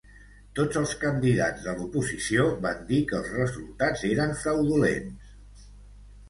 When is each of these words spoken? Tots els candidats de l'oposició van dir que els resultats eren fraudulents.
Tots 0.59 0.77
els 0.79 0.93
candidats 1.01 1.67
de 1.67 1.75
l'oposició 1.81 2.45
van 2.63 2.81
dir 2.87 3.03
que 3.11 3.19
els 3.19 3.29
resultats 3.35 4.07
eren 4.15 4.35
fraudulents. 4.41 5.69